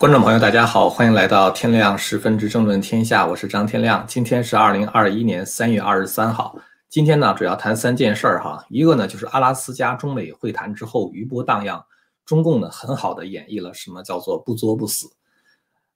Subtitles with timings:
[0.00, 4.02] 观众朋友，大家好，欢迎来到天亮十分之政论天下，我是张天亮。
[4.08, 6.56] 今天是二零二一年三月二十三号。
[6.88, 8.64] 今天呢，主要谈三件事儿哈。
[8.70, 11.84] 一个呢，就是阿拉斯加中美会谈之后余波荡漾，
[12.24, 15.06] 中共呢很好的演绎了什么叫做不作不死。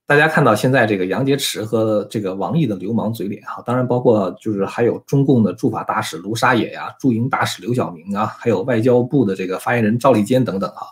[0.05, 10.85] 大家看到现在这个杨洁篪和这个王毅的流氓嘴脸哈，当然包括就是还有中共的驻法大使卢沙野呀、驻英大使刘晓明啊，还有外交部的这个发言人赵立坚等等哈，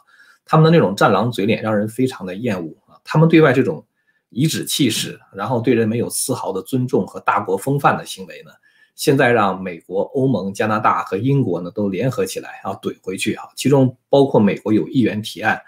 [0.48, 2.76] 他们的那种战狼嘴脸让人非常的厌恶。
[3.04, 3.86] 他们对外这种
[4.30, 8.52] 颐指气使，然后对人没有丝毫的尊重和大国风范的行为呢，
[8.96, 13.46] 现在让美国、欧盟、加拿大和英国呢都联合起来要怼回去啊！
[13.56, 15.62] 其中包括美国有议员提案，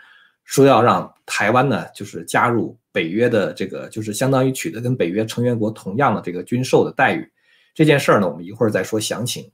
[0.44, 7.32] 说要让台湾呢就是加入北约的这个，就是相当于取得跟北约成员国同样的这个军售的待遇。
[7.74, 9.52] 这件事儿呢，我们一会儿再说详情。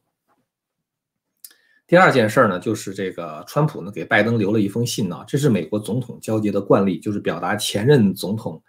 [1.91, 8.63] 第二件事儿呢，就是这个川普呢给拜登留了一封信呢，这是美国总统交接的惯例，就是表达前任总统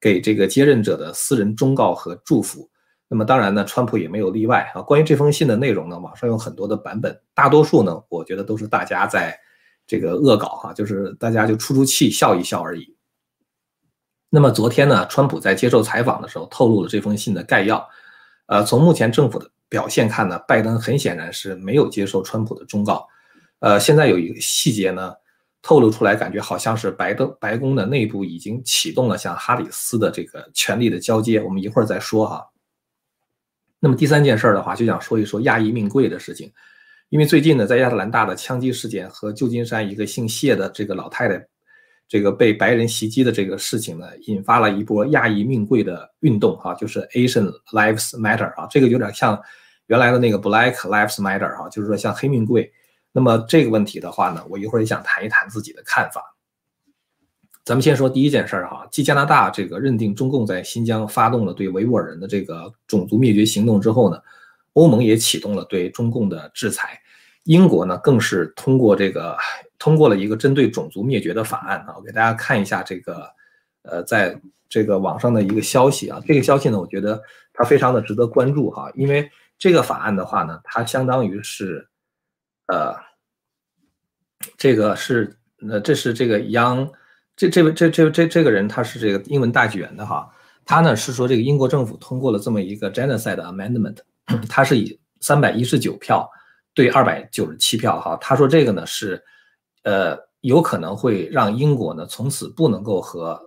[0.00, 2.70] 给这个接任者的私人忠告和祝福。
[3.08, 4.80] 那么当然呢，川普也没有例外啊。
[4.80, 9.36] 关于这封信的内容呢，网上有很多的版本，大多数呢，我觉得都是大家在
[9.84, 12.94] 这个恶搞哈，就是大家就出出气笑一笑而已。
[14.30, 17.84] 那么昨天呢，川普在接受采访的时候透露了这封信的概要，
[18.46, 19.50] 呃，从目前政府的。
[19.68, 23.06] 表现看呢，拜登很显然是没有接受川普的忠告。
[23.60, 25.14] 呃，现在有一个细节呢，
[25.60, 31.40] 透露出来，感觉好像是白登白宫的内部已经启动了像哈里斯的这个权力的交接。
[31.40, 32.46] 我们一会儿再说哈。
[33.80, 36.52] 那么第三件事儿的话，就想说一说亚裔命贵的事情，
[37.10, 41.46] 因为最近呢，在亚特兰大的枪击事件和旧金山一个姓谢的这个老太太。
[42.08, 49.38] 这个被白人袭击的这个事情呢，引发了一波亚裔命贵的运动哈，就是 Asian Lives Matter 啊，这个有点像
[49.86, 52.72] 原来的那个 Black Lives Matter 哈，就是说像黑命贵。
[53.12, 56.34] 那么这个问题的话呢，我一会儿也想谈一谈自己的看法。
[57.64, 64.18] 咱们先说第一件事儿哈，继加拿大这个认定中共在新疆发动了对维吾尔人的这个种族灭绝行动之后呢，
[64.72, 66.98] 欧盟也启动了对中共的制裁，
[67.48, 69.36] 英国呢更是通过这个。
[69.80, 73.30] 通过了一个针对种族灭绝的法案啊，我给大家看一下这个，
[73.82, 74.36] 呃，在
[74.68, 77.22] 这个网上的一个消息啊，这个消息呢，我觉得
[77.52, 81.86] 它非常的值得关注哈，因为这个法案的话呢，它相当于是，
[82.66, 82.92] 呃，
[84.56, 85.32] 这个是，
[85.70, 86.90] 呃，这是这个 Young，
[87.36, 90.28] 这这位这这这这个人他是这个英文大剧院的哈，
[90.64, 93.98] 他呢是说这个英国政府通过了这么一个 Genocide Amendment，
[94.48, 96.28] 他是以三百一十九票
[96.78, 99.22] 对二百九十七票哈，他说这个呢是。
[99.84, 103.40] 呃，有可能会让英国呢从此不能够和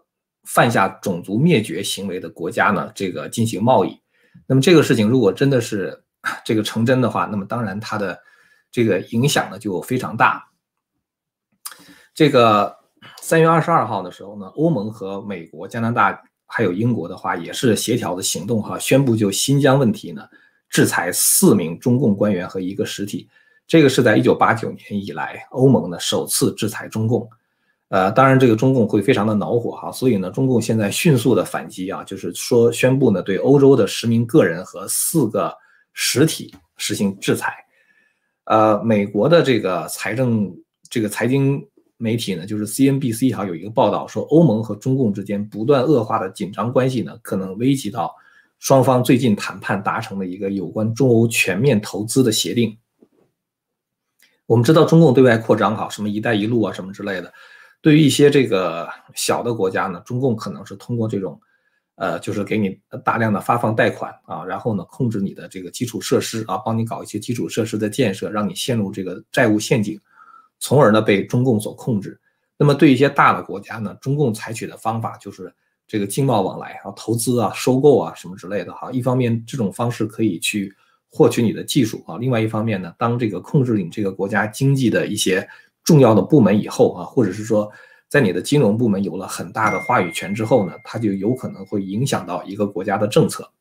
[0.44, 3.96] 犯下种族灭绝行为的国家呢这个进行贸易。
[4.47, 6.03] 那么这个事情如果真的是
[6.44, 8.18] 这个成真的话，那么当然它的
[8.72, 10.50] 这个影响呢就非常大。
[12.16, 12.75] 这个
[13.22, 20.24] 三月二十二号的时候呢，欧盟和美国、加拿大还有英国的话也是协调的行动哈，宣布就新疆问题呢
[20.72, 23.30] 制裁四名中共官员和一个实体。
[23.68, 27.30] 这个是在一九八九年以来，欧盟呢首次制裁中共，
[27.88, 35.56] 呃，当然这个中共会非常的恼火哈，所以呢，中共现在迅速的反击啊，就是说宣布呢对欧洲的十名个人和四个
[35.94, 37.53] 实体实行制裁，
[38.44, 40.53] 呃，美国的这个财政
[40.90, 41.66] 这个财经
[41.96, 48.14] 媒体呢，就是 CNBC 哈有一个报道说，欧盟和中共之间不断恶化的紧张关系呢，可能危及到
[48.61, 52.77] 双方最近谈判达成的一个有关中欧全面投资的协定。
[54.45, 57.33] 我们知道中共对外扩张，哈，什么“一带一路”啊，什么之类的。
[57.81, 61.41] 对于一些这个小的国家呢，中共可能是通过这种，
[61.95, 69.99] 呃，就是给你大量的发放贷款啊，然后呢，控制你的这个基础设施啊，帮你搞一些基础设施的建设，让你陷入这个债务陷阱，
[70.59, 72.22] 从而呢被中共所控制。
[72.57, 75.51] 那么对一些大的国家呢，中共采取的方法就是
[75.91, 78.90] 这个经贸往来啊、投资啊、收购啊什么之类的，哈。
[78.94, 80.74] 一方面这种方式可以去。
[81.13, 85.46] 获取你的技术啊，另外一方面呢，当这个控制你这个国家经济的一些
[85.84, 87.69] 重要的部门以后啊，或者是说
[88.07, 93.52] 在你的金融部门有了很大的话语权之后呢，它就有可能会影响到一个国家的政策。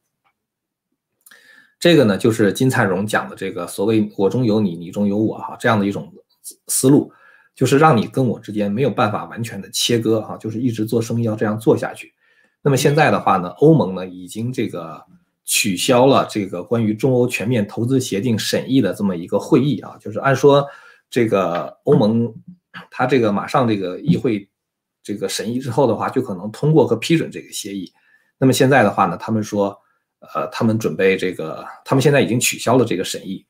[1.81, 6.15] 这个呢，就是金灿荣讲的这个所谓“我中有你，你中有我”哈，这样的一种
[6.69, 7.13] 思路，
[7.57, 12.13] 就是让你跟我之间没有办法完全的切割哈，就是一直做生意要这样做下去。
[12.63, 15.05] 那么现在的话呢，欧盟呢已经这个。
[15.53, 20.65] 取消了这个关于中欧全面投资协定审议的这么一个会议啊，就是按说
[21.11, 22.33] 这个欧盟，
[22.89, 24.49] 它这个马上这个议会
[25.03, 27.93] 这个审议之后的话，就可能通过和批准这个协议。
[28.39, 29.77] 那么现在的话呢，他们说，
[30.21, 33.45] 呃，他们准备这个，他们现在已经取消了这个审议，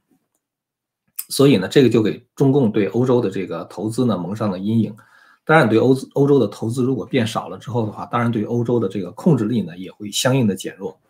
[1.29, 4.97] 所以呢，这个就给中共对欧洲的这个投资呢蒙上了阴影。
[5.45, 11.01] 当然，对欧欧洲的投资如果变少了之后的话，当然对欧洲的这个控制力呢也会相应的减弱。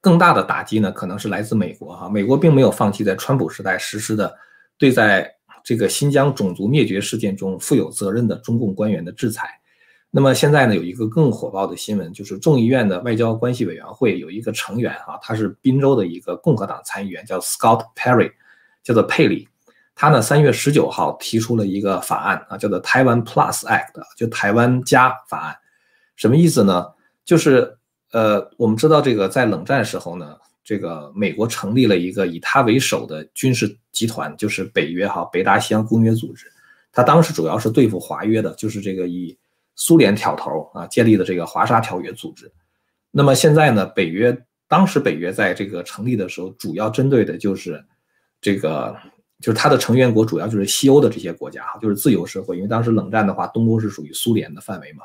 [0.00, 4.34] 更大的打击呢，可能是来自美国哈，美国并没有放弃在川普时代实施的
[4.78, 5.32] 对在
[5.62, 9.60] 这个新疆种族灭绝事件中负有责任的中共官员的制裁。
[10.10, 18.32] 那么现在呢，有一个更火爆的新闻，就是众议院的外交关系委员会有一个成员哈，他是宾州的一个共和党参议员，叫 Scott Perry，
[18.82, 19.48] 叫做佩里。
[19.94, 25.56] 他呢，三月十九号提出了一个法案啊，叫做台湾 Plus Act，就台湾加法案。
[26.16, 26.86] 什么意思呢？
[27.24, 27.76] 就是
[28.10, 36.50] 呃，我们知道这个在冷战时候呢，这个美国成立了一个以他为首的军事集团，就是北约哈，北大西洋公约组织。
[36.90, 39.36] 他当时主要是对付华约的，就是这个以
[39.76, 42.50] 苏联挑头啊建立的这个华沙条约组织。
[43.10, 44.36] 那么现在呢，北约
[44.66, 47.84] 当时北约在这个成立的时候，主要针对的就是
[48.40, 48.96] 这个。
[49.42, 55.02] 就是它的成员国主要就是西欧的这些国家哈，就是自由社会，因为当时冷战的话，东欧是属于苏联的范围嘛。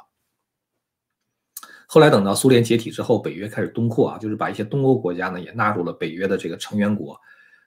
[1.88, 7.20] 后来等到苏联解体之后，北约开始东扩啊，就是把一些东欧国家呢也纳入了北约的这个成员国。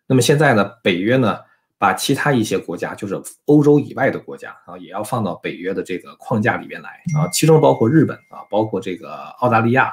[0.07, 1.39] 那么现在呢，北约呢
[1.77, 9.93] 把其他一些国家，就是欧洲以外的国家啊，也要放到北约的这个框架里边来啊，其中包括日本啊，包括这个澳大利亚，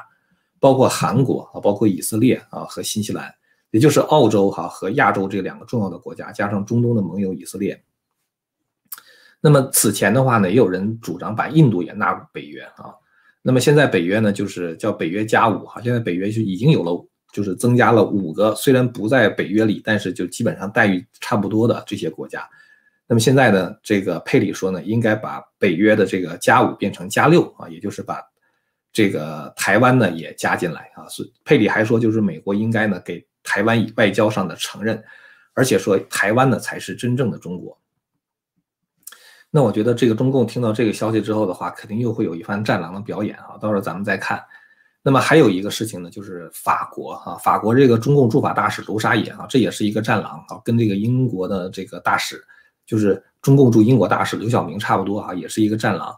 [0.59, 3.33] 包括韩国啊，包括以色列啊和新西兰。
[3.77, 7.79] 也就是澳洲哈和亚洲这两个重要的国家，加上中东的盟友以色列。
[9.39, 12.89] 那么此前的话呢，也有人主张把印度也纳入北约啊。
[13.43, 15.79] 那么现在北约呢，就是叫北约加五哈。
[15.79, 22.49] 现在北约就已经有了，就是增加了五个，虽然不在北约里，但是就基本上待遇差不多的这些国家。
[23.05, 28.19] 那么现在呢，这个佩里说呢，应该把北约的这个加五变成加六啊，也就是把
[28.91, 31.07] 这个台湾呢也加进来啊。
[31.09, 33.23] 所以佩里还说，就是美国应该呢给。
[33.47, 35.01] 台湾以外交上的承认，
[35.53, 37.79] 而且说台湾呢才是真正的中国。
[39.49, 43.57] 那我觉得这个中共听到这个消息之后的话，肯定又会有一番战狼的表演啊！
[43.61, 44.43] 到时候咱们再看。
[45.01, 52.43] 那么还有一个事情呢，就是法国哈，法国这个中共驻法大使卢沙野啊，这也是一个战狼啊，跟这个英国的这个大使，
[52.85, 56.13] 就是中共驻英国大使刘晓明差不多啊，也是一个战狼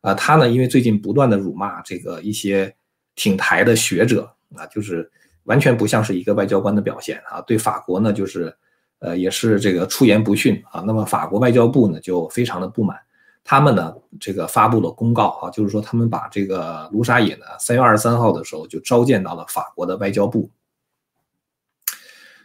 [0.00, 0.12] 啊。
[0.12, 2.74] 他呢，因为最近不断的辱骂这个一些
[3.14, 5.08] 挺台的学者啊，就是。
[5.44, 7.40] 完全不像是一个外交官的表现啊！
[7.42, 8.54] 对法国呢，就是，
[9.00, 10.84] 呃，也是这个出言不逊啊。
[10.86, 12.96] 那么法国外交部呢，就非常的不满，
[13.42, 20.48] 他们呢，这个发布了公告啊，就是说他们把这个卢沙野呢，三月二十三号的时候就召见到了法国的外交部。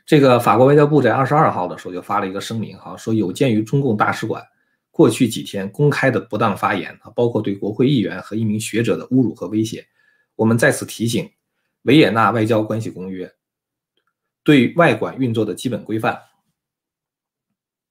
[0.05, 4.43] 这个法国外交部在二十二号的时候就发了一个声明哈，说有鉴于中共大使馆
[4.89, 9.85] 过去几天公开的不当发言啊，包括对国会议员和一名学者的侮辱和威胁，
[10.35, 11.29] 我们再次提醒。
[11.87, 13.33] 维也纳外交关系公约
[14.43, 16.19] 对外管运作的基本规范，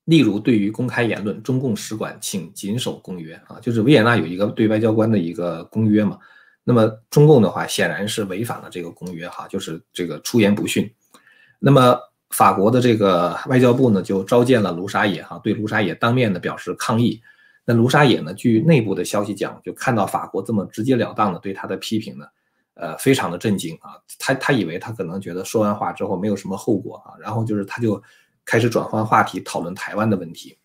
[0.05, 6.19] 例如对于公开言论，中共使馆请谨守公约啊，就是维也纳有一个对外交官的一个公约嘛。
[6.63, 10.93] 那么中共的话显然是违反了这个公约哈，就是这个出言不逊。
[11.59, 11.99] 那么
[12.31, 17.23] 法国的这个外交部呢就召见了卢沙野哈，对卢沙野当面的表示抗议。
[17.65, 22.27] 那卢沙野呢，据内部的消息讲，就看到法国这么直截了当的对他的批评呢。
[22.79, 23.97] 呃，非常的震惊啊！
[24.19, 28.01] 他他以为他可能觉得说完话之后没有什么后果啊，然后就是他就
[28.45, 30.59] 开始转换话题讨论台湾的问题。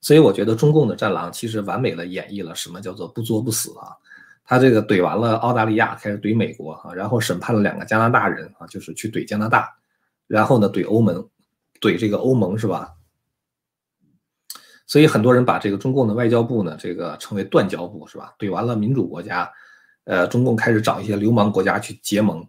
[0.00, 3.92] 所以我觉得中共的战狼其实完美的演绎了什么叫做不作不死啊！
[4.42, 9.70] 他这个怼完了澳大利亚，开始怼美国啊，然后审判了两个加拿大人啊，就是去怼加拿大，
[10.26, 11.28] 然后呢怼欧盟，
[11.78, 12.94] 怼这个欧盟是吧？
[14.86, 18.34] 所以很多人把这个中共的外交部呢，这个称为断交部是吧？
[18.38, 19.52] 怼完了民主国家。
[20.08, 22.42] 呃，中共开始找一些流氓国家去结盟，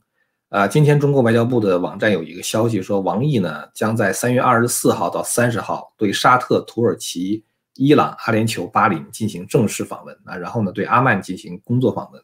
[0.48, 7.44] 啊，今天中共外交部的网站有一个消息说，王毅呢将在三月二十四号到三十号对沙特、土耳其、
[7.76, 12.24] 伊朗、阿联酋、巴林进行正式访问啊，然后呢对阿曼进行工作访问。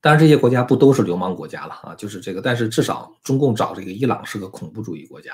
[0.00, 5.32] 当然，这些国家不都是流氓国家了啊，就是这个，但是至少中共找这个伊朗是个恐怖主义国家，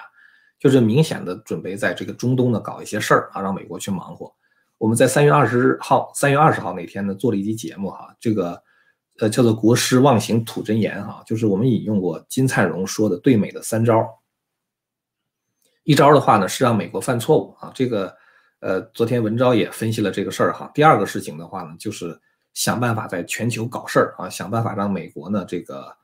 [0.59, 4.35] 就是明显的准备在这个中东呢搞一些事儿啊，让美国去忙活。
[4.81, 8.63] 我们在三月二十号、三月二十号那天呢，做了一期节目哈，这个
[9.19, 14.09] 呃叫做“国师忘形吐真言”哈，就是我们引用过金灿荣说的对美的三招。
[15.85, 18.17] 一招的话呢是让美国犯错误啊，这个
[18.61, 20.71] 呃昨天文昭也分析了这个事儿哈。
[20.73, 22.19] 第二个事情的话呢，就是
[22.55, 25.95] 想办法在全球搞事儿啊，想办法让美国呢这个。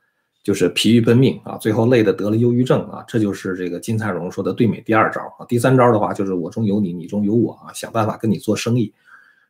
[0.47, 5.45] 就是疲于奔命啊，最后累得得了忧郁症啊，这就是这个金灿荣说的对美第二招啊。
[5.45, 8.93] 第三招的话就是我中有你，你中有我啊，想办法跟你做生意，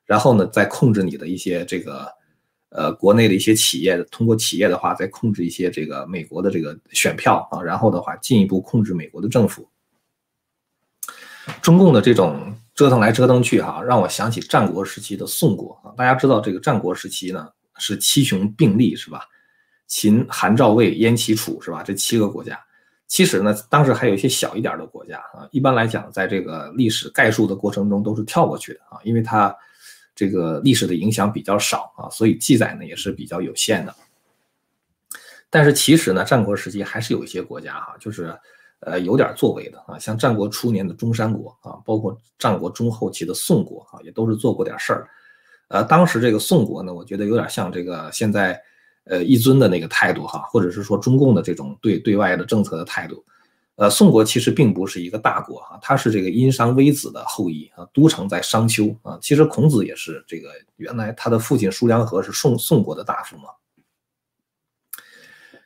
[0.07, 2.07] 然后呢再控制你的一些这个
[2.69, 9.69] 呃国内的一些企业，通过企业的话再控制一些这个美国的这个选票啊，然后的话进一步控制美国的政府。
[11.61, 15.93] 中共的这种折腾来折腾去哈，让我想起战国时期的宋国啊。
[15.95, 19.21] 大家知道这个战国时期呢是七雄并立是吧？
[19.87, 21.81] 秦、韩、赵、魏、燕、齐、楚是吧？
[21.81, 22.59] 这七个国家。
[23.07, 25.47] 其实呢，当时还有一些小一点的国家啊。
[25.51, 29.55] 一般来讲，在这个历史概述的过程中都是跳过去的啊，因为它
[30.13, 33.95] 这个历史的影响比较少啊，所以记载呢也是比较有限的。
[35.49, 38.37] 但是其实呢，战国时期还是有一些国家哈，就是
[38.81, 45.07] 呃有点作为的啊，像战国初年的中山国啊，包括战国中后期的宋国啊，也都是做过点事儿。
[45.69, 48.61] 呃，当时这个宋国呢，我觉得有点像这个现在。
[49.09, 53.23] 呃，一尊的那个态度哈，或者是说中共的这种对对外的政策的态度，
[53.75, 59.17] 呃，宋国其实并不是一个大国哈，它是这个殷商微子的后裔啊，都城在商丘啊。
[59.21, 63.49] 其实孔子也是这个，原来他的父亲叔梁纥是宋宋国的大夫嘛。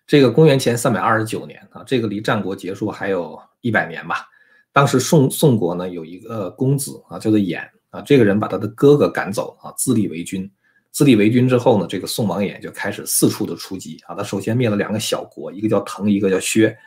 [0.06, 4.28] 这个公元前三百二十九年啊，这个离战国结束还有一百年吧。
[4.74, 10.52] 当时宋宋国呢有一个公子啊，叫做偃啊，这个人把他的哥哥赶走啊，自立为君。
[10.92, 14.16] 自立为君之后呢，这个宋王衍就开始四处的出击啊。
[14.16, 16.78] 他首先灭了两个小国，一个叫滕，一个叫薛。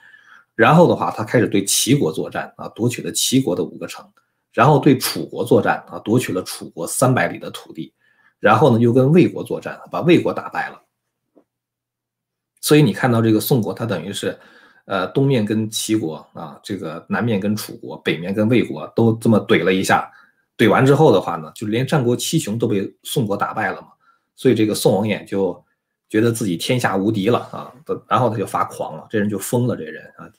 [0.55, 4.07] 然后的话，他开始对齐国作战啊，夺取了齐国的五个城。
[4.53, 7.93] 然后对楚国作战啊，夺取了楚国三百里的土地。
[8.39, 10.81] 然后呢，又跟魏国作战，把魏国打败了。
[12.61, 14.39] 所以你看到这个宋国，它等于是，
[14.85, 20.11] 呃，东面跟齐国啊，这个南面跟楚国，北面跟魏国都这么怼了一下。
[20.57, 23.89] 怼完之后的话呢，就连战国七雄都被宋国打败了嘛。
[24.37, 25.65] 所以这个宋王衍就
[26.09, 27.73] 觉得自己天下无敌了啊，
[28.09, 29.77] 然后他就发狂了，这人就疯了。
[29.77, 30.31] 这人啊，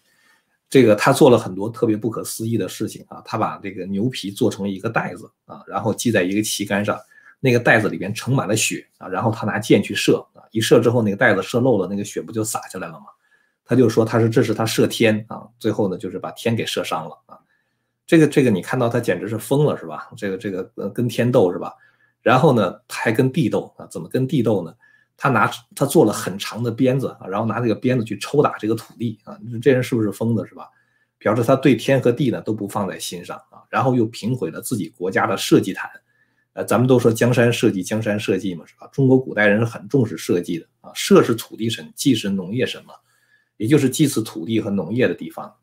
[0.70, 6.98] 这个他做了很多特别不可思议的事情啊，他把这个牛皮做成一个袋子啊，然后系在一个旗杆上，
[7.40, 13.06] 那个袋子里边盛满了血啊，然后他拿箭去射啊，一射之后那个袋子射漏了，那个血不就洒下来了吗？
[13.66, 17.40] 他就说他是这是他射天啊，最后呢就是把天给射伤了啊。
[18.06, 20.10] 这个这个你看到他简直是疯了是吧？
[20.16, 21.74] 这个这个呃跟天斗是吧？
[22.26, 23.86] 然后呢，他还跟地斗啊？
[23.86, 24.74] 怎么跟地斗呢？
[25.16, 29.38] 他拿他做了很长的鞭子啊，然后拿这个鞭子去抽打这个土地啊！
[29.62, 30.68] 这人是不是疯子是吧？
[31.20, 33.62] 表示他对天和地呢都不放在心上啊！
[33.70, 35.88] 然后又平毁了自己国家的社稷坛，
[36.54, 38.90] 呃，咱们都说江山社稷，江山社稷嘛是吧？
[38.92, 42.96] 中国古代人是很重视社稷的啊，社是土地神，稷是农业神嘛，
[43.58, 45.56] 也就是祭祀土地和农业的地方。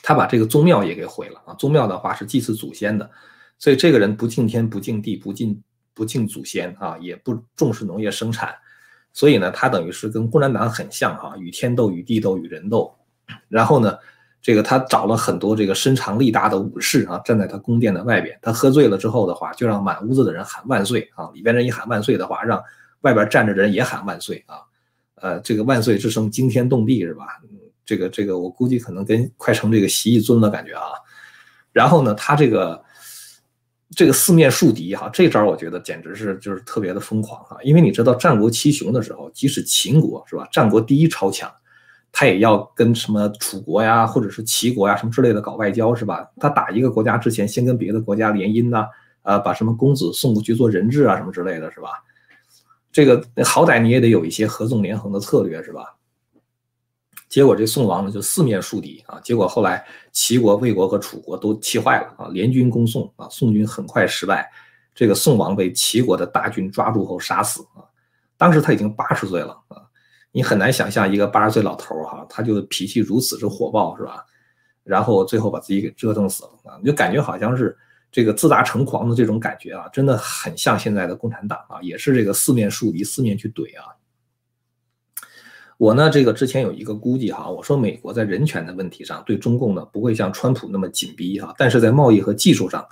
[0.00, 1.54] 他把这个宗庙也给毁了啊！
[1.54, 3.10] 宗庙的话是祭祀祖先的。
[3.58, 5.62] 所以这个人不敬天不敬地不敬
[5.94, 8.52] 不敬祖先啊，也不重视农业生产，
[9.12, 12.92] 所以呢，他等于是跟共产党很像哈，与天斗，与地斗，与人斗。
[13.48, 13.96] 然后呢，
[14.42, 18.36] 这个他找了很多这个身长力大的武士啊，站在他宫殿的外边。
[18.42, 22.60] 他喝醉了之后的话，就让满屋子的人喊万岁啊，里边人一喊万岁的话，让
[23.02, 24.58] 外边站着的人也喊万岁啊。
[25.14, 27.40] 呃，这个万岁之声惊天动地是吧？
[27.86, 30.86] 这个这个我估计可能跟快成这个习义尊的感觉啊。
[31.72, 32.82] 然后呢，他这个。
[33.90, 41.52] 这个四面树敌哈，这招我觉得简直是就是特别的疯狂哈，因为你知道战国七雄的时候，即使秦国是吧，战国第一超强，
[42.10, 46.26] 他也要跟什么楚国呀，或者是齐国呀什么之类的搞外交是吧？
[46.40, 48.86] 他打一个国家之前，先跟别的国家联姻呐，
[49.22, 51.88] 呃，把什么公子送过去做人质啊什么之类的是吧？
[52.90, 55.94] 这个好歹你也得有一些合纵连横的策略是吧？
[57.34, 64.48] 结果这宋王呢就四面树敌啊，结果后来齐国、魏国和楚国都气坏了啊，联军攻宋啊，宋军很快失败，
[64.94, 67.82] 这个宋王被齐国的大军抓住后杀死啊。
[68.36, 69.82] 当时他已经八十岁了啊，
[70.30, 74.24] 你很难想象一个八十岁老头哈，他就脾气如此之火爆是吧？
[74.84, 77.76] 然后最后把自己给折腾死了啊，就感觉好像是
[78.12, 83.90] 这个自大成狂的这种感觉啊，真的很像现在的共产党啊，也是这个四面树敌，四面去怼啊。
[85.84, 92.88] 我呢，这个之前有一个估计哈，我说美国在人权的问题上对中共呢不会像川普那么紧逼哈，但是在贸易和技术上，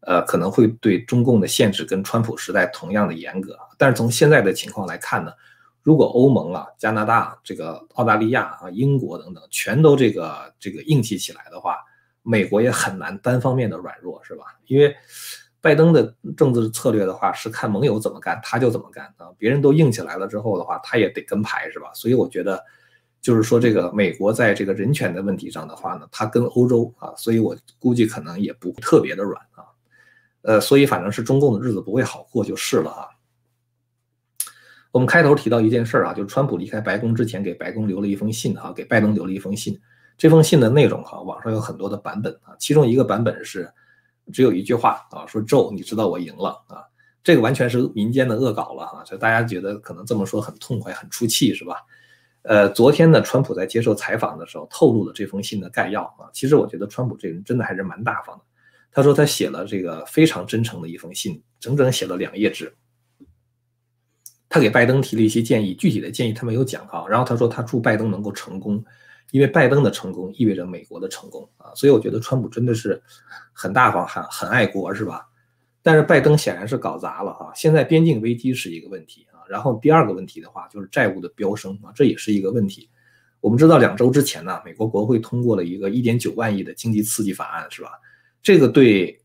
[0.00, 3.54] 呃，可能会对中共的限制跟川普时代同样的严格。
[3.76, 5.30] 但是从现在的情况来看呢，
[5.82, 11.76] 如果欧盟啊、加拿大、这个澳大利亚啊、英国等等全都这个这个硬气起来的话，
[12.22, 14.44] 美国也很难单方面的软弱，是吧？
[14.68, 14.96] 因为。
[15.62, 21.88] 拜登的政治策略的话是看盟友怎么干他就怎么干啊，别人都硬起来了之后的话，他也得跟牌是吧？
[21.94, 22.60] 所以我觉得，
[23.20, 29.62] 就是说这个美国在这个人权的问题上的话呢，他跟欧洲啊，所以我估计可能也不特别的软啊，
[30.42, 33.06] 呃，所以反正是中共的日子不会好过就是了啊。
[34.90, 39.80] 我们开头提到一件事啊，就是川普离开白宫之前给白宫留了一封信啊，给拜登留了一封信，
[40.18, 43.72] 这封信的内容哈，网上有很多的版本啊，其中一个版本是。
[44.32, 46.82] 只有一句话啊，说咒你知道我赢了啊，
[47.22, 51.76] 这个完全是民间的恶搞了啊，所以大家觉得可能这么说很痛快、很出气是吧？
[52.42, 58.44] 呃，昨天呢，川普在接受采访的时候透露了这封信的概要啊，其实我觉得川普这人真的还是蛮大方的，
[58.90, 62.74] 他说他写了这个非常真诚的一封信，整整写了两页纸。
[64.48, 67.06] 他给拜登提了一些建议，具体的建议他没有讲啊。
[67.08, 68.84] 然后他说他祝拜登能够成功，
[69.32, 71.74] 因为拜登的成功意味着美国的成功啊。
[71.74, 73.02] 所以我觉得川普真的是
[73.52, 75.26] 很大方，很很爱国，是吧？
[75.82, 77.50] 但是拜登显然是搞砸了哈。
[77.56, 79.42] 现在边境危机是一个问题啊。
[79.48, 82.88] 然后第二个问题的话就是债务的飙升啊，这也是一个问题。
[83.40, 87.90] 我们知道两周之前呢，美国国会通过了一个一点九万亿的经济刺激法案，是吧？
[88.40, 89.18] 这个对。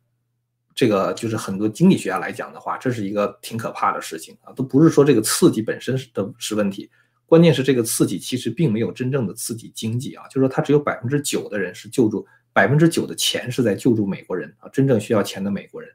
[0.80, 6.88] 这个就是很多经济学家来讲的话，这是一个挺可怕的事情啊，都不是说这个刺激本身是的是问题，
[7.28, 15.90] 关键是这个刺激其实并没有真正的刺激经济啊，就是说它只有百分之九的人是救助，百分之九的钱是在救助美国人啊，真正需要钱的美国人，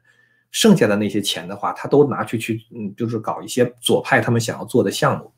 [0.51, 5.33] 剩下的那些钱的话，他都拿去去嗯，就是搞一些左派他们想要做的项目，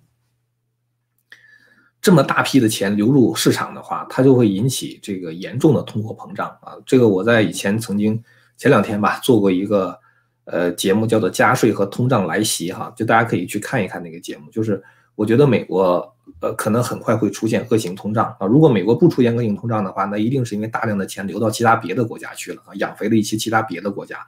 [2.02, 8.24] 这么大批的钱流入市场的话，它就会引起这个严重的通货膨胀啊，这个我在以前曾经。
[8.58, 10.00] 前两天吧，做过一个
[10.46, 14.50] 呃节目，叫做《加税和通胀来袭》哈，就大家可以去看一看那个节目。
[14.50, 14.82] 就是
[15.16, 18.46] 我觉得美国呃可能很快会出现恶性通胀啊。
[18.46, 24.20] 如果美国不出现恶性通胀的话，那一定是因为大量的钱流到其他别的国家去了啊，养肥了一些其他别的国家，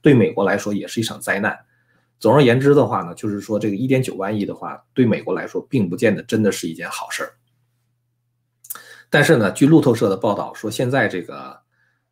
[0.00, 1.58] 对美国来说也是一场灾难。
[2.18, 7.32] 总而言之的话呢，就是说这个一点九万亿的话，对美国来说并不见得真的是一件好事儿。
[9.10, 11.60] 但是呢，据路透社的报道说，现在这个。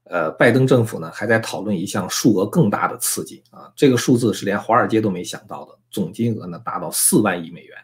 [0.04, 7.78] 呃，拜登政府呢还在讨论一项数额更大的刺激啊，这个数字是连华尔街都没想到的，总金额呢达到四万亿美元，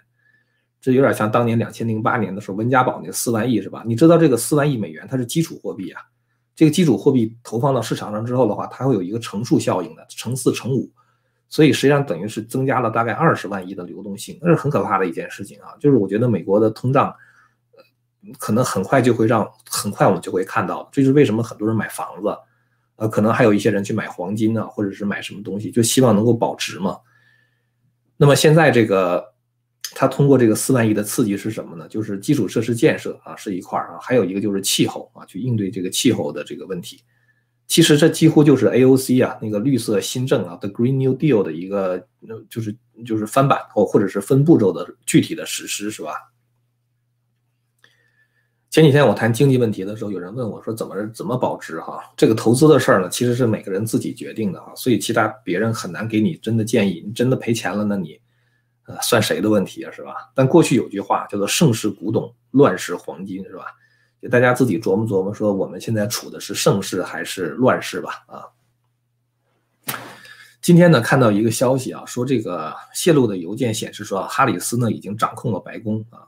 [0.86, 3.82] 这有点像当年两千零八年的时候温家宝那四万亿是吧？
[3.84, 6.00] 你知道这个四万亿美元它是基础货币啊，
[6.54, 10.88] 这个基础货币投放到市场上之后的话，它会有一个乘数效应的，乘四乘五，
[11.48, 17.14] 所以实际上等于是增加了大概二十万亿的流动性，那是很可怕的一件事情啊，就是我觉得美国的通胀。
[18.40, 22.36] 可能很快就会让，很快我们就会看到，这就是为什么很多人买房子，
[22.96, 26.98] 呃，可能还有一些人去买黄金呢，或者是买什么东西，就希望能够保值嘛。
[28.16, 29.24] 那么现在这个，
[29.94, 31.86] 它通过这个四万亿的刺激是什么呢？
[31.88, 37.00] 就是基础设施建设啊，是一块儿啊，还有一个就是气候啊，去应对这个气候的这个问题。
[37.66, 42.06] 其实这几乎就是 AOC 啊，那个绿色新政啊，The Green New Deal 的一个，
[42.48, 46.12] 就是就是翻版或或者是分步骤的具体的实施，是吧？
[48.70, 51.80] 前几天我谈经济问题的时候，有人问我说：“怎么怎么保值？
[51.80, 57.02] 哈，这个投资的事儿呢，其实是每个人自己决定的啊，所以其他别人很难给你真的建议。
[57.06, 58.20] 你真的赔钱了，那你，
[58.86, 60.14] 呃，算谁的问题啊，是吧？
[60.34, 63.64] 但过去有句话叫做‘盛世古董，乱世黄金’，是吧？
[64.22, 68.24] 就大家自己琢磨琢磨，说我们现在处的是盛世还是乱世吧？
[68.26, 68.46] 啊，
[70.62, 76.24] 今天呢，看到一个消息啊，说这个泄露的邮件显示说，哈里斯呢已经掌控了白宫啊。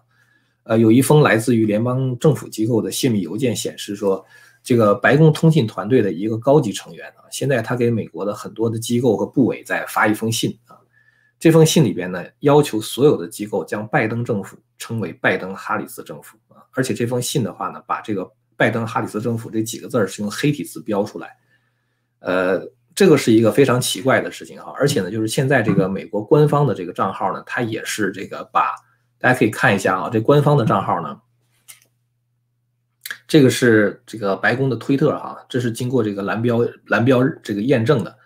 [0.64, 4.22] 呃，有一封来自于联邦政府机构的泄密邮件显示说，
[4.62, 10.58] 这个白宫通信团队的一个高级成员啊，现在他给美国的很多的机构和部委在发一封信，
[11.38, 21.36] 这封信里边呢，要求所有的机构将拜登政府称为拜登哈里斯政府啊，而且这封信的话呢，把这个拜登哈里斯政府这几个字是用黑体字标出来，
[22.18, 22.60] 呃，
[22.94, 28.74] 这个是一个非常奇怪的事情哈，而且呢，就是现在这个美国官方的这个账号呢，它也是这个把。
[29.20, 31.20] 大家可以看一下啊，这官方的账号呢，
[33.26, 38.16] 这个是这个白宫的推特哈，这是经过这个蓝标蓝标这个验证的。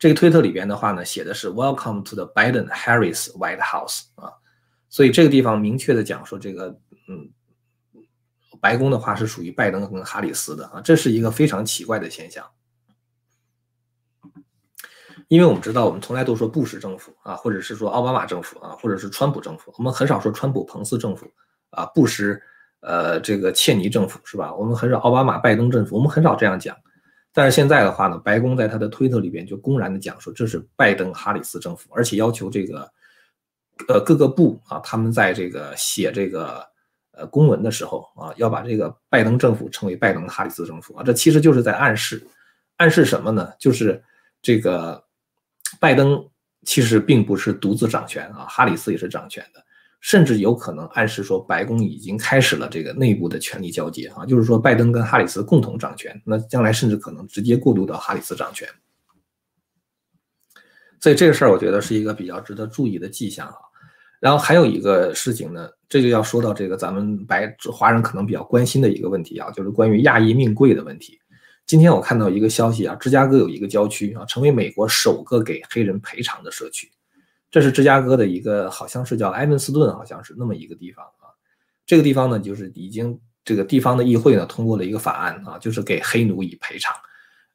[0.00, 4.32] 这个推特里边的话呢，写的是 Welcome to the Biden-Harris White House 啊，
[4.88, 6.74] 所以这个地方明确的讲说这个
[7.06, 7.28] 嗯，
[8.62, 12.46] 白宫的话是属于拜登跟哈里斯的啊，这是一个非常奇怪的现象。
[15.28, 21.30] 因为我们知道，我们从来都说布什政府啊，或者是说奥巴马政府啊，或者是川普政府，我们很少说川普彭斯政府
[21.68, 22.40] 啊，布什
[22.80, 24.54] 呃这个切尼政府是吧？
[24.54, 26.74] 我们很少奥巴马拜登政府，我们很少这样讲。
[27.32, 32.90] 但是现在的话呢，白宫在他的推特里边就公然的讲说这是拜登哈里斯政府，而且要求这个
[33.88, 36.66] 呃各个部啊，他们在这个写这个
[37.12, 42.26] 呃公文的时候啊，要把这个拜登政府称为拜登哈里斯政府啊，这其实就是在暗示
[42.76, 43.52] 暗示什么呢？
[43.58, 44.02] 就是
[44.42, 45.02] 这个。
[45.78, 46.28] 拜登
[46.64, 49.64] 其实并不是独自掌权啊，哈里斯也是掌权的，
[50.00, 58.66] 甚至有可能暗示说白宫已经开始了这个内部的权力交接啊，就是说拜登跟哈里斯共同掌权，那将来甚至可能直接过渡到哈里斯掌权。
[61.00, 63.54] 所以这个事儿我觉得是一个比较值得注意的迹象啊。
[64.20, 71.18] 然后还有一个事情呢，这就要说到这个咱们白华人可能比较关心的一个问题啊，就是关于亚裔命贵的问题。
[71.66, 76.90] 今天我看到一个消息啊，芝加哥有一个郊区啊，成为美国首个给黑人赔偿的社区。
[77.50, 81.26] 这是芝加哥的一个，好像是叫埃文斯顿，好像是那么一个地方啊。
[81.84, 86.94] 这个地方呢，就是已经这个地方的议会呢通过了一个法案啊，就是给黑奴以赔偿。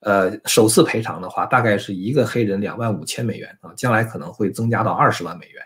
[0.01, 5.63] 呃，首次赔偿的话，大概是一个黑人两万五千美元啊，将来可能会增加到二十万美元。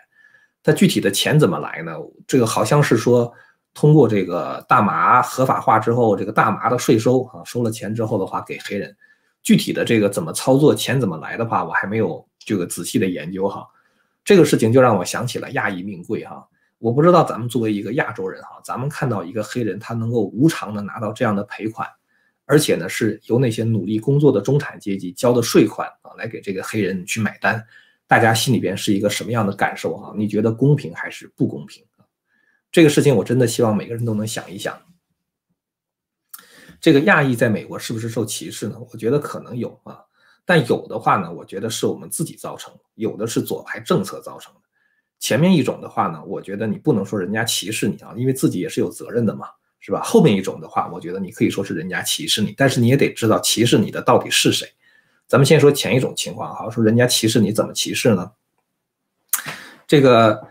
[0.62, 1.92] 它具体的钱怎么来呢？
[2.26, 3.30] 这个好像是说
[3.74, 8.96] 通过这个大麻合法化之后，这个大麻的税收啊，收了钱之后的话给黑人。
[9.42, 13.66] 具体的这个怎么操作，钱怎么来的话，我还没有这个仔细的研究哈。
[14.24, 16.46] 这个事情就让我想起了亚裔命贵哈。
[16.78, 21.86] 我不知道咱们作为一个亚洲人哈，咱们看到一个黑人他能够无偿的拿到这样的赔款，
[22.46, 27.62] 而且呢是由那些努力工作的中产阶级交的税款啊来给这个黑人去买单，
[28.06, 30.14] 大家心里边是一个什么样的感受哈？
[30.16, 31.84] 你觉得公平还是不公平
[32.72, 34.80] 这个事情我真的希望每个人都能想一想。
[36.80, 38.78] 这个亚裔在美国是不是受歧视呢？
[38.90, 40.00] 我觉得可能有啊，
[40.50, 44.60] 但有的话呢，我觉得是我们自己造成的，有的是左派政策造成的。
[45.20, 49.46] 前面一种的话呢，我觉得你不能说人家歧视你啊，因为自己也是有责任的嘛，
[49.78, 50.02] 是吧？
[50.02, 54.66] 后面一种的话，我觉得你可以说是人家歧视你，但是你也得知道歧视你的到底是谁。
[55.28, 58.32] 咱们先说前一种情况哈，说人家歧视你怎么歧视呢？
[59.86, 60.48] 这个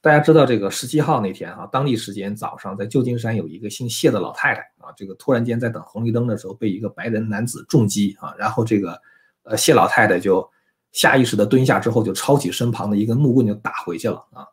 [0.00, 9.02] 大家知道，这个十七号那天哈，当地时间早上，在旧金山有一个姓谢的老太太啊，这个突然间在等红绿灯的时候被一个白人男子重击啊，然后这个
[9.50, 10.48] 呃谢老太太就。
[10.92, 14.44] 下意识的蹲下之后，就抄起身旁的一根木棍就打回去了啊！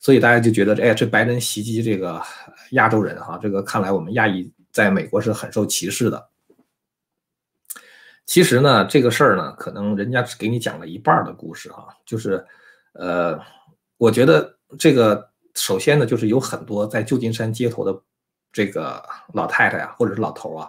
[0.00, 2.20] 所以大家就觉得，哎，这白人袭击这个
[2.72, 6.28] 亚洲人哈，这个看来我们亚裔在美国是很受歧视的。
[8.24, 12.44] 其实呢，这个事儿呢，可能人家只给你讲了一半的故事啊，就是，
[12.94, 13.40] 呃，
[13.96, 17.96] 我觉得这个首先呢，就是有很多在旧金山街头的
[18.52, 19.00] 这个
[19.34, 20.68] 老太太呀，或者是老头啊。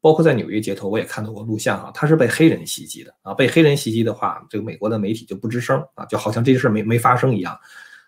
[0.00, 7.58] 包括在纽约街头，我也看到过录像哈，他是被黑人袭击的啊，被黑人袭击的话，这个美国的媒体就不吱声啊，就好像这件事没没发生一样。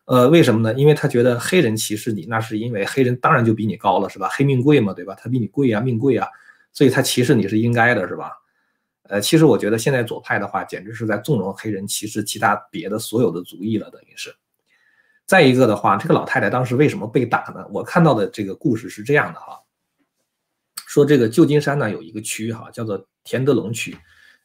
[0.07, 0.74] 呃，为什么呢？
[0.79, 4.29] 因为他觉得黑人歧视你，那是因为黑人当然就比你高了，是吧？
[4.33, 5.14] 黑命贵嘛，对吧？
[5.16, 6.26] 他比你贵啊，命贵啊，
[6.72, 8.33] 所以他歧视你是应该的，是吧？
[9.05, 14.35] 呃，其实我觉得现在左派的话，简直是在纵容黑人歧视其他别的所有的族裔了，等于是。
[15.26, 17.64] 再一个的话，这个老太太当时为什么被打呢？
[17.70, 19.59] 我看到的这个故事是这样的哈。
[20.90, 23.96] 说这个旧金山呢有一个区哈，叫做田德龙区，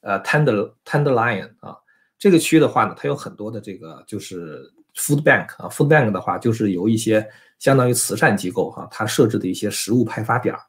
[0.02, 1.76] 呃，Tender Tenderloin 啊，
[2.20, 7.28] 这个区的话呢，它有很多的这个就是 food bank 啊，food bank 的话就是由一些
[7.58, 10.62] 相当于慈善机构哈，它设置的一些食物派发点儿。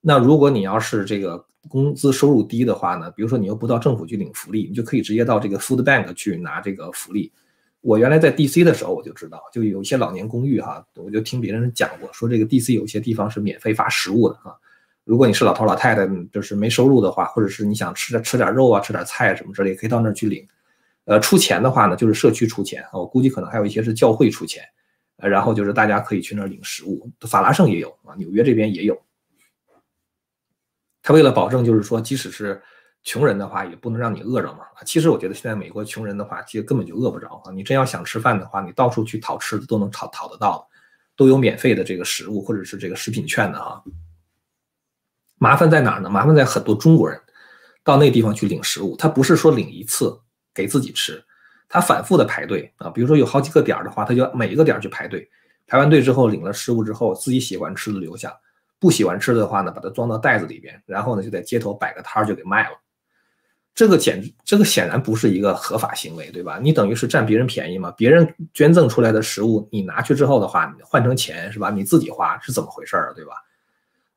[0.00, 7.32] 那如果你要是这个工资收入低的话呢，比如说你又不到政府去领福利，你就可以直接到这个 food bank 去拿这个福利。
[7.80, 14.56] 我原来在 DC 的时候我就知道，就有一些老年公寓哈，我就听别人讲过，说这个 DC 有些地方是免费发食物的哈。
[15.04, 20.46] 如果你是老头老太太，就是没收入的话，或者是你想吃点吃点肉啊，吃点菜什么之类，可以到那儿去领。
[21.04, 24.62] 呃，出钱的话呢，就是社区出钱我估计可能还有一些是教会出钱。
[25.16, 27.10] 呃，然后就是大家可以去那儿领食物。
[27.28, 28.98] 法拉盛也有啊，纽约这边也有。
[31.02, 32.62] 他为了保证，就是说，即使是
[33.02, 34.60] 穷人的话，也不能让你饿着嘛。
[34.84, 37.52] 其实我觉得现在美国穷人的话，其实根本就饿不着啊。
[37.52, 40.68] 你真要想吃饭的话，你到处去讨吃的都能讨讨得到，
[41.16, 43.82] 都有免费的这个食物或者是这个食品券的啊。
[45.42, 46.10] 麻烦在哪儿呢？
[46.10, 47.18] 麻烦在很多中国人
[47.82, 50.20] 到那地方去领食物，他不是说领一次
[50.52, 51.24] 给自己吃，
[51.66, 52.90] 他反复的排队啊。
[52.90, 55.26] 比如说有好几个点的话，他就每一个点去排队，
[55.66, 58.30] 排完队之后领了食物之后，自己喜欢吃的留下，
[58.78, 62.76] 不喜欢吃的话呢，把它装到袋子里边，然后呢就在街头摆个摊儿就给卖了。
[63.74, 66.58] 这个简，这个显然不是一个合法行为，对吧？
[66.60, 67.90] 你等于是占别人便宜嘛？
[67.92, 71.70] 别人捐赠出来的食物，你拿去之后的话，换成钱是吧？
[71.70, 73.32] 你自己花是怎么回事儿，对吧？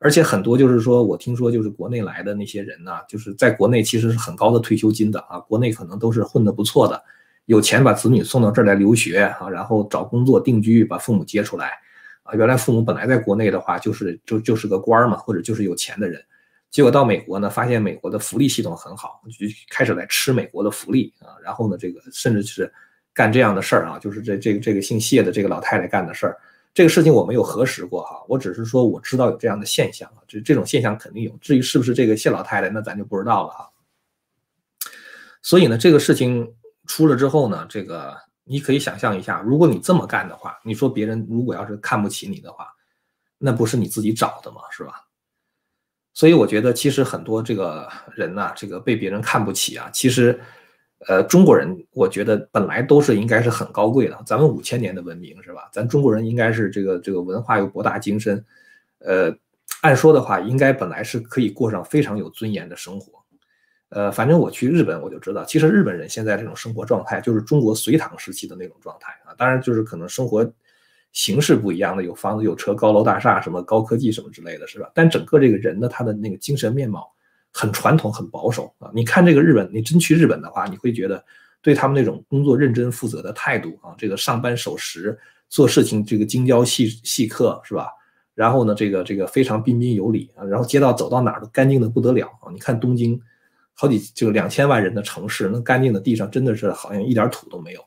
[0.04, 7.02] 而且很多就是说，我听说就是国内来的那些人呢，就是在国内其实是很高的退休金的啊，国内可能都是混得不错的，
[7.46, 11.70] 有钱把子女送到这儿来留学啊，然后找工作定居，把父母接出来
[12.22, 12.34] 啊。
[12.34, 16.22] 原来父母本来在国内的话，就是就就是个官儿嘛，或者就是有钱的人，
[16.70, 21.32] 结果到美国呢，发现美国的福利系统很好，就开始来吃美国的福利啊。
[21.42, 22.70] 然后呢，这个甚至是
[23.14, 26.36] 干这样的事儿啊，就是这这个这个姓谢的这个老太太干的事儿。
[26.74, 31.30] 这个事情我没有核实过哈，我只是说我知道有这样的现象啊，这这种现象肯定有。
[31.40, 33.70] 至于是不是这个谢老太太，那咱就不知道了哈。
[35.40, 36.52] 所以呢，这个事情
[36.88, 42.66] 出了之后呢，这个你可以想象一下，如果你这么干的话，你说别人如果要是看不起你的话，
[43.38, 44.62] 那不是你自己找的吗？
[44.72, 45.06] 是吧？
[46.12, 50.40] 所以我觉得其实很多这个人呐，这个被别人看不起啊，其实。
[51.06, 55.68] 呃，中国人我觉得本来都是应该是很高贵的，咱们五千年的文明是吧？
[55.72, 58.44] 咱中国人应该是这个这个文化又博大精深，
[59.00, 59.34] 呃，
[59.82, 63.12] 按说的话应该本来是可以过上非常有尊严的生活。
[63.90, 69.34] 呃，反正我去日本我就知道，其实日本人现在这种生活状态就是中国隋唐时期的那种状态啊。
[69.36, 70.52] 当然就是可能生活
[71.12, 74.90] 形式不一样的，有房子有车高楼大厦什么高科技什么之类的是吧？
[74.94, 77.13] 但整个这个人的他的那个精神面貌
[77.54, 78.90] 很传统、很保守啊。
[78.92, 81.24] 你看这个日本，你真去日本的话，你会觉得
[81.62, 87.88] 对他们那种工作认真负责的态度啊，这个上班守时，做事情这个精雕细细刻，是吧？
[88.34, 92.50] 然后呢，这个这个非常彬彬有礼啊，然后街道走到哪儿都干净的不得了啊。
[92.52, 93.20] 你看东京，
[93.72, 97.80] 好几就两千万人的城市，那干净的地上真的是好像一点土都没有。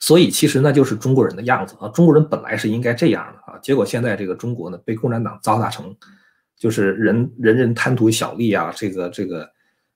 [0.00, 5.94] 所以其实那就是中国人的样子啊，中国人本来是应该这样的啊，结果现在这个中国呢被共产党糟蹋成，
[6.58, 9.50] 就是人人人贪图小利啊，这个这个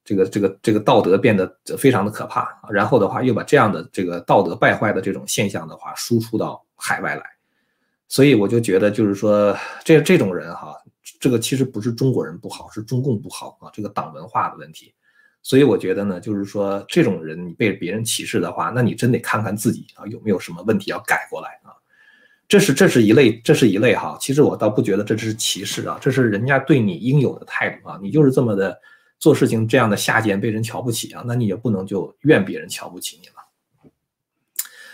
[0.05, 7.23] 这个这个这个道德变得非常的可怕，然后的话又把这样的这个道德败坏的这种现象的话输出到海外来，
[8.09, 10.75] 所以我就觉得就是说这这种人哈，
[11.19, 14.93] 这个其实不是中国人不好，是中共不好啊，这个党文化的问题。
[15.43, 21.73] 所以我觉得呢，就是说这种人你被别人歧视的话，那你真得看看自己啊有没有什么问题要改过来啊。
[22.51, 24.19] 这是这是一类，这是一类哈。
[24.21, 27.97] 其实我倒不觉得这是歧视啊，这是人家对你应有的态度啊。
[28.03, 28.77] 你就是这么的
[29.21, 33.35] 做事情这样的下贱，被人瞧不起啊，那你也不能就怨别人瞧不起你了。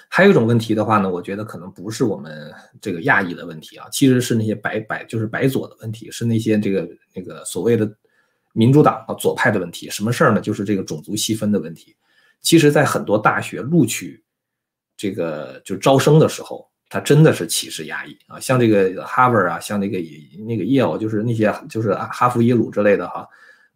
[0.09, 7.91] 还有一种问题的话呢，我觉得可能不是我们这个亚裔的问题啊，其实是那些白白就是白左的问题，是那些这个那个所谓的。
[8.53, 10.41] 民主党啊，左派的问题，什么事儿呢？
[10.41, 11.95] 就是这个种族细分的问题。
[12.41, 14.25] 其实，在很多大学录取
[14.97, 18.39] 这个就招生的时候，他真的是歧视亚裔啊。
[18.39, 19.99] 像这个哈佛啊，像那个
[20.47, 23.27] 那个耶鲁，就是那些就是哈佛、耶鲁之类的哈，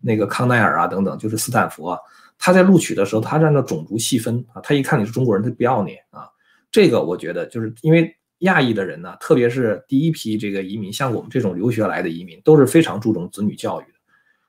[0.01, 1.99] 那个康奈尔啊等等，就是斯坦福啊，
[2.39, 6.29] 他在录取的时候，他是按照种族细分啊，他一看你是中国人，他不要你啊。
[6.71, 13.99] 这个我觉得就是因为亚裔的人呢，特别是第一批这个移民，像我们这种留学来的移民，都是非常注重子女教育的。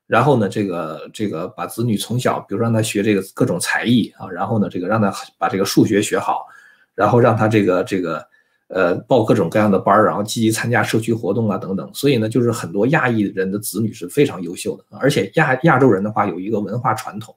[0.08, 6.46] 然后呢，这个这个把子女从小，比如让他学这个各种才艺啊，然后呢，这个让他把这个数学学好，
[6.94, 8.26] 然后让他这个这个
[8.74, 11.90] 呃报各种各样的班儿，然后积极参加社区活动啊等等。
[11.94, 17.36] 所以呢，就是很多亚裔人的子女是非常优秀的，而且亚亚洲人的话有一个文化传统，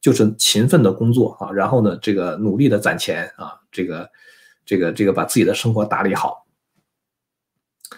[0.00, 4.10] 就是勤奋的工作啊，然后呢，这个努力的攒钱啊，这个
[4.64, 6.46] 这个这个把自己的生活打理好。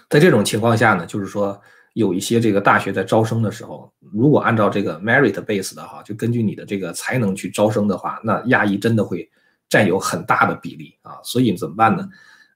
[0.08, 1.60] 在这种情况下呢，就是说。
[1.94, 9.30] 有一些这个大学在招生的时候，如果按照这个 merit base 的哈，就根据你的这个才能去招生的话，那亚裔真的会
[9.68, 11.20] 占有很大的比例啊。
[11.22, 12.08] 所以怎么办呢？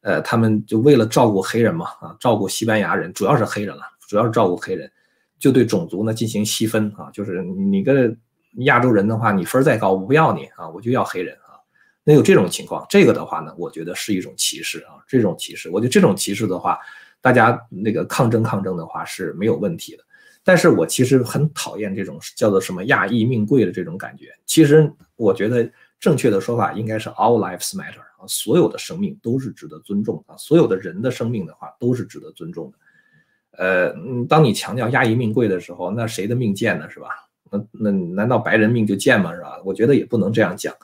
[0.09, 4.91] 呃，他们就为了照顾黑人嘛，啊，照顾西班牙人，主要是黑人了，主要是照顾黑人，
[5.39, 7.11] 就对种族呢进行细分啊。
[7.13, 8.11] 就是你个
[8.61, 11.61] 亚洲人的话，你分再高，我不要你啊，我就要黑人啊。
[12.05, 14.97] 那有这种情况，这个的话呢，我觉得是一种歧视啊。
[15.07, 16.79] 这种歧视，我觉得这种歧视的话。
[17.21, 20.05] 大家那个抗争抗争的话是没有问题的，
[20.45, 24.27] 但是我其实很讨厌这种叫做什么亚裔命贵的这种感觉。
[24.47, 25.69] 其实我觉得
[25.99, 32.79] 正确的说法应该是 all lives matter 啊，所有的生命都是值得尊重啊，所有的人的生命的话都是值得尊重的。
[33.53, 33.95] 呃，
[34.29, 36.91] 当你强调亚裔命贵的时候，那谁的命贱呢？
[36.91, 37.09] 是吧？
[37.51, 39.35] 那那难道白人命就贱吗？
[39.35, 39.59] 是吧？
[39.65, 40.75] 我觉得也不能这样讲。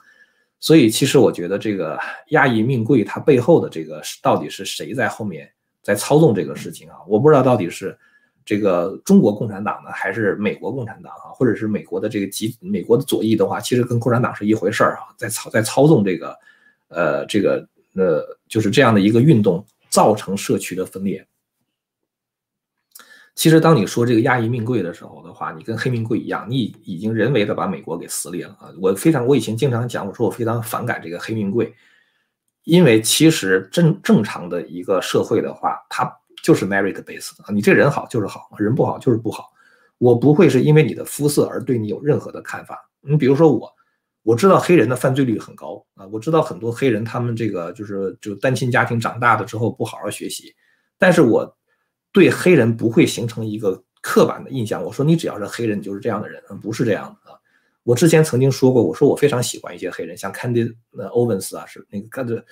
[0.59, 5.47] 所以其实我觉得这个亚裔命贵，它背后的这个到底是谁在后面？
[5.83, 7.95] 在操纵这个事情啊，我不知道到底是
[8.43, 16.35] 这个中国共产党呢，还是美国共产党啊，或者是美国的这个极美国的左翼的话，其实跟共产党是一回事儿啊，在操在操纵这个，
[16.95, 21.27] 呃，这个呃，就是这样的一个运动，造成社区的分裂。
[23.35, 28.71] 其实当你说这个亚裔命贵的时候的话，你跟黑命贵一样，你已经人为的把美国给撕裂了啊！
[28.79, 31.75] 我非常，我以前经常讲，我说我非常反感这个黑命贵。
[32.63, 36.09] 因为其实正正常的一个社会的话，它
[36.41, 39.51] 就是 merit base 啊，你这人好就是好，人不好就是不好。
[39.97, 42.89] 我不会是因为你的肤色而对你有任何的看法。
[43.01, 43.74] 你比如说我，
[44.25, 50.51] 我知道黑人的犯罪率很高啊，我知道很多黑人他们这个就是就单亲家庭长大的之后不好好学习，
[50.97, 51.55] 但是我
[52.11, 54.83] 对黑人不会形成一个刻板的印象。
[54.83, 57.37] 我说你只要是黑人你就是这样的人，不是这样的啊。
[57.83, 62.43] 我之前曾经说过，我说我非常喜欢一些黑人，像 Candy Owens 啊，是那个看着，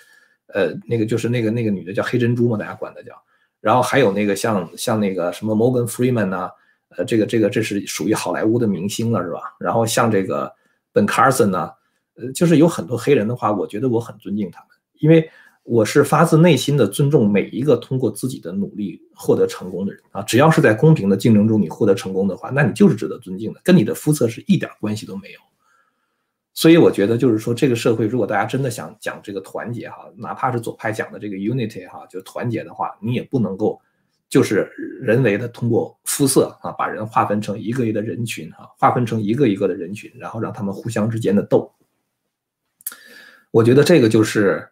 [0.54, 3.14] 呃，那个就是那个那个女的叫黑珍珠嘛，大家管她叫。
[3.60, 6.52] 然后还有那个像像那个什么 Morgan Freeman 呐，
[6.90, 9.42] 呃，这个这个这是属于好莱坞的明星了，是吧？
[9.60, 10.54] 然后像这个
[10.94, 11.72] Ben Carson 呢，
[12.16, 15.30] 呃，就是有很多黑人的话，我觉得我很尊敬他们，因为。
[15.66, 20.22] 我是发自内心的尊重每一个通过自己的努力获得成功的人啊！
[20.24, 25.40] 只要是在公平的竞争中你获得成功的话，那你就是值得尊敬的，跟你的肤色是一点关系都没有。
[26.54, 33.80] 所以我觉得，就是说这个社会，如果大家真的想讲这个团结哈，哪怕是左派讲的这个 unity 哈，就团结的话，你也不能够
[34.34, 34.68] 就是
[35.00, 41.72] 人为的通过肤色啊，把人划分成一个一个的人群啊，划分成一个一个的人群，然后让他们互相之间的斗。
[43.52, 44.68] 我觉得这个就是。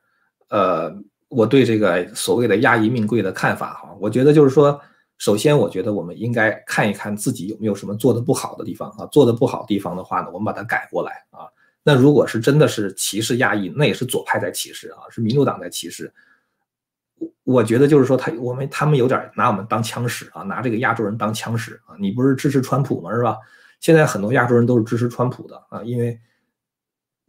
[0.53, 0.93] 呃，
[1.29, 4.77] 我对这个所谓的亚裔命贵的看法哈，我觉得就是说，
[5.17, 9.05] 首先，我觉得我们应该看一看自己有没有什么做的不好的地方啊。
[9.05, 11.47] 做的不好的地方的话呢，我们把它改过来啊。
[11.83, 16.13] 那如果是真的是歧视亚裔，那也是左派在歧视啊，是民主党在歧视。
[17.43, 21.95] 我觉得就是说他我们他们有点拿我们当枪使啊，拿这个亚洲人当枪使啊。
[21.99, 23.11] 你不是支持川普吗？
[23.13, 23.35] 是吧？
[23.79, 26.19] 现在很多亚洲人都是支持川普的啊，因为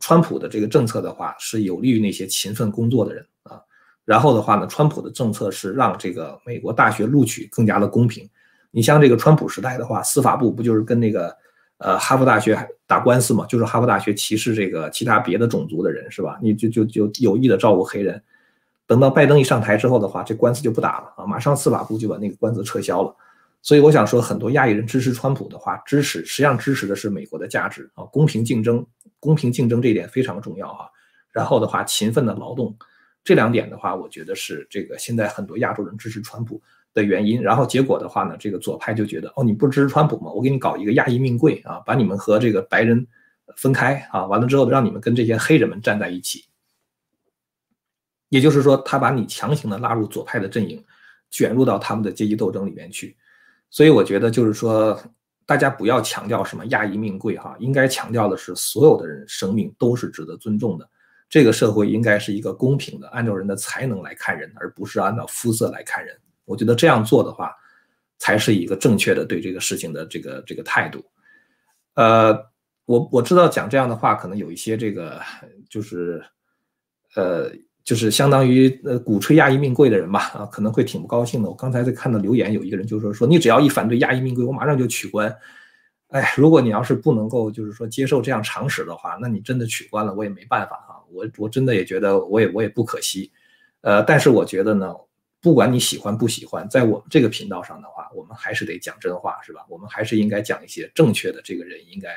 [0.01, 3.59] 川普的这个政策的话是有利于那些勤奋工作的人啊。
[4.05, 8.29] 然后的话呢，川普的政策是让这个美国大学录取更加的公平。
[8.71, 11.35] 你像这个川普时代的话，司法部不就是跟那个
[11.79, 13.47] 呃哈佛大学打官司嘛？
[13.47, 16.39] 就是哈佛大学歧视这个其他别的种族的人是吧？
[16.43, 18.23] 你就就就有意的照顾黑人。
[18.87, 23.15] 等到拜登一上台之后的话，这官司就不打了啊，马上司法部就把那个官司撤销了。
[23.63, 28.85] 所以我想说，很多亚裔人支持川普的话，支持实际上支持的是美国的价值啊，公平竞争，
[29.21, 30.91] 公平竞争这一点非常重要哈。
[31.31, 32.77] 然后的话，勤奋的劳动，
[33.23, 36.61] 这两点的话，我觉得是这个现在很多亚洲人支持川普
[36.93, 37.41] 的原因。
[37.41, 40.33] 然后结果的话呢，这个左派就觉得，哦，你不支持川普吗？
[40.33, 43.07] 我给你搞一个亚裔命贵啊，把你们和这个白人
[43.57, 46.45] 分开啊，完了之后让你们跟这些黑人们站在一起。
[48.33, 50.83] 也就是说，他把你强行的拉入左派的阵营，
[51.31, 53.15] 卷入到他们的阶级斗争里面去。
[53.69, 54.99] 所以我觉得，就是说，
[55.45, 60.89] 大家不要强调什么亚裔命贵哈，应该强调的是，所有的人生命都是值得尊重的。
[61.29, 66.17] 这个社会应该是一个公平的，按照人的才能来看人，而不是按照肤色来看人。
[66.47, 67.55] 我觉得这样做的话，
[68.17, 71.05] 才是一个正确的对这个事情的这个这个态度。
[71.97, 72.33] 呃，
[72.87, 75.21] 我我知道讲这样的话，可能有一些这个
[75.69, 76.25] 就是，
[77.15, 77.53] 呃。
[77.85, 81.49] 就是相当于呃鼓吹亚裔命贵的人吧，啊可能会挺不高兴的。
[81.49, 85.35] 我刚才在看到留言，有一个人就说说你只要一反对亚裔命贵，我马上就取关。
[86.09, 91.03] 哎，如果你要是不能够就是说接受这样常识的话，那你真的取关了，我也没办法哈。
[91.11, 93.33] 我我真的也觉得我也我也不可惜。
[93.81, 94.95] 呃，但是我觉得呢，
[95.41, 99.65] 不管你喜欢不喜欢，在我们这个频道上的话，我们还是得讲真话，是吧？
[99.69, 102.11] 我们还是应该讲一些正确的这个人应该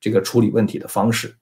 [0.00, 1.34] 这个处理问题的方式。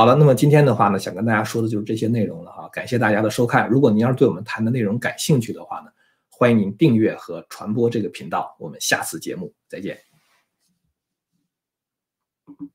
[0.00, 2.66] 好了，那么今天的话呢，想跟大家说的就是这些内容了哈。
[2.72, 3.68] 感谢大家的收看。
[3.68, 5.90] 如果您要是对我们谈的内容感兴趣的话呢，
[6.30, 8.56] 欢迎您订阅和传播这个频道。
[8.58, 9.98] 我们下次节目再见。